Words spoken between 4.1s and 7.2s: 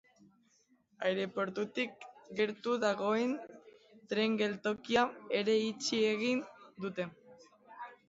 tren-geltokia ere itxi egin dute.